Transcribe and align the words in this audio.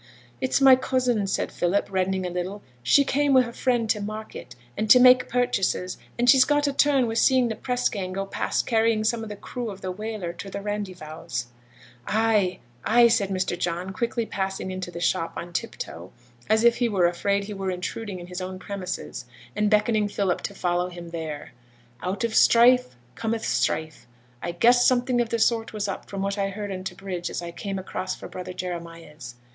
'It's 0.41 0.59
my 0.59 0.75
cousin,' 0.75 1.27
said 1.27 1.51
Philip, 1.51 1.87
reddening 1.91 2.25
a 2.25 2.31
little; 2.31 2.63
'she 2.81 3.03
came 3.05 3.35
wi' 3.35 3.43
her 3.43 3.53
friend 3.53 3.81
in 3.81 3.87
to 3.89 4.01
market, 4.01 4.55
and 4.75 4.89
to 4.89 4.99
make 4.99 5.29
purchases; 5.29 5.99
and 6.17 6.27
she's 6.27 6.43
got 6.43 6.65
a 6.65 6.73
turn 6.73 7.05
wi' 7.05 7.13
seeing 7.13 7.49
the 7.49 7.55
press 7.55 7.87
gang 7.87 8.11
go 8.11 8.25
past 8.25 8.65
carrying 8.65 9.03
some 9.03 9.21
of 9.21 9.29
the 9.29 9.35
crew 9.35 9.69
of 9.69 9.81
the 9.81 9.91
whaler 9.91 10.33
to 10.33 10.49
the 10.49 10.57
Randyvowse. 10.59 11.45
'Ay, 12.07 12.57
ay,' 12.83 13.07
said 13.09 13.29
Mr. 13.29 13.55
John, 13.55 13.93
quickly 13.93 14.25
passing 14.25 14.69
on 14.69 14.71
into 14.71 14.89
the 14.89 14.99
shop 14.99 15.33
on 15.37 15.53
tip 15.53 15.75
toe, 15.75 16.11
as 16.49 16.63
if 16.63 16.77
he 16.77 16.89
were 16.89 17.05
afraid 17.05 17.43
he 17.43 17.53
were 17.53 17.69
intruding 17.69 18.19
in 18.19 18.25
his 18.25 18.41
own 18.41 18.57
premises, 18.57 19.25
and 19.55 19.69
beckoning 19.69 20.07
Philip 20.07 20.41
to 20.41 20.55
follow 20.55 20.89
him 20.89 21.09
there. 21.11 21.51
'Out 22.01 22.23
of 22.23 22.33
strife 22.33 22.95
cometh 23.13 23.45
strife. 23.45 24.07
I 24.41 24.51
guessed 24.51 24.87
something 24.87 25.21
of 25.21 25.29
the 25.29 25.37
sort 25.37 25.73
was 25.73 25.87
up 25.87 26.09
from 26.09 26.23
what 26.23 26.39
I 26.39 26.49
heard 26.49 26.71
on 26.71 26.83
t' 26.83 26.95
bridge 26.95 27.29
as 27.29 27.43
I 27.43 27.51
came 27.51 27.77
across 27.77 28.15
fra' 28.15 28.27
brother 28.29 28.53
Jeremiah's.' 28.53 29.35